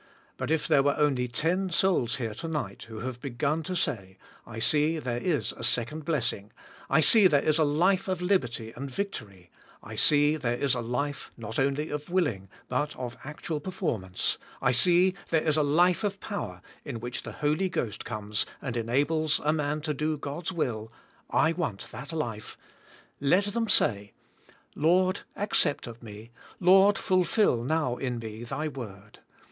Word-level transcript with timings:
But 0.35 0.49
if 0.49 0.67
there 0.67 0.81
were 0.81 0.95
only 0.97 1.27
ten 1.27 1.69
souls 1.69 2.15
here, 2.15 2.33
to 2.33 2.47
night, 2.47 2.85
who 2.87 3.01
have 3.01 3.21
begun 3.21 3.61
to 3.61 3.75
say, 3.75 4.17
"I 4.47 4.57
see 4.57 4.97
there 4.97 5.19
is 5.19 5.51
a 5.51 5.63
second 5.63 6.05
blessing, 6.05 6.51
I 6.89 7.01
see 7.01 7.27
there 7.27 7.43
is 7.43 7.59
a 7.59 7.63
life 7.63 8.07
of 8.07 8.19
liberty 8.19 8.73
and 8.75 8.89
victory, 8.89 9.51
I 9.83 9.93
see 9.93 10.37
there 10.37 10.57
is 10.57 10.73
a 10.73 10.81
life, 10.81 11.29
not 11.37 11.59
only 11.59 11.91
of 11.91 12.09
willing, 12.09 12.49
but 12.67 12.95
of 12.95 13.15
actual 13.23 13.59
performance, 13.59 14.39
I 14.59 14.71
see 14.71 15.13
there 15.29 15.47
is 15.47 15.55
a 15.55 15.61
life 15.61 16.03
of 16.03 16.19
power, 16.19 16.63
in 16.83 16.99
which 16.99 17.21
the 17.21 17.33
Holy 17.33 17.69
Ghost 17.69 18.03
comes 18.03 18.47
and 18.59 18.75
enables 18.75 19.39
a 19.43 19.53
man 19.53 19.81
to 19.81 19.93
do 19.93 20.17
God's 20.17 20.51
will; 20.51 20.91
I 21.29 21.51
want 21.53 21.91
that 21.91 22.11
life,'' 22.11 22.57
let 23.19 23.43
them 23.45 23.69
say, 23.69 24.13
"Lord, 24.73 25.19
accept 25.35 25.85
of 25.85 26.01
me, 26.01 26.31
Lord, 26.59 26.97
fulfill 26.97 27.63
now 27.63 27.97
in 27.97 28.17
me, 28.17 28.43
Thy 28.43 28.67
word. 28.67 29.19